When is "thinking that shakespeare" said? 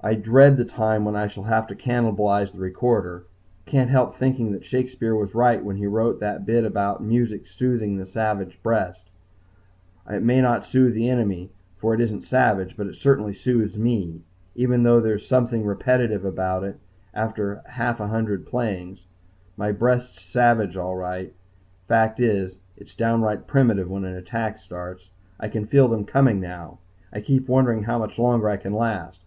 4.14-5.16